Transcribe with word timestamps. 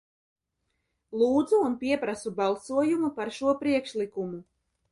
Lūdzu 1.23 1.59
un 1.67 1.75
pieprasu 1.85 2.33
balsojumu 2.41 3.13
par 3.21 3.35
šo 3.39 3.57
priekšlikumu. 3.63 4.45